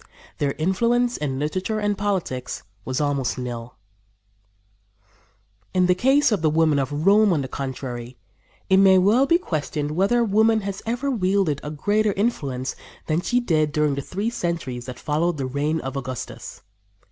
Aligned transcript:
Their 0.39 0.53
influence 0.53 1.15
in 1.15 1.37
literature 1.37 1.77
and 1.77 1.95
politics 1.95 2.63
was 2.85 2.99
almost 2.99 3.37
nil. 3.37 3.75
In 5.75 5.85
the 5.85 5.93
case 5.93 6.31
of 6.31 6.41
the 6.41 6.49
women 6.49 6.79
of 6.79 7.05
Rome, 7.05 7.31
on 7.31 7.43
the 7.43 7.47
contrary, 7.47 8.17
it 8.67 8.77
may 8.77 8.97
well 8.97 9.27
be 9.27 9.37
questioned 9.37 9.91
whether 9.91 10.23
woman 10.23 10.61
has 10.61 10.81
ever 10.87 11.11
wielded 11.11 11.61
a 11.63 11.69
greater 11.69 12.13
influence 12.13 12.75
than 13.05 13.21
she 13.21 13.39
did 13.39 13.71
during 13.71 13.93
the 13.93 14.01
three 14.01 14.31
centuries 14.31 14.87
that 14.87 14.97
followed 14.97 15.37
the 15.37 15.45
reign 15.45 15.79
of 15.81 15.95
Augustus. 15.95 16.63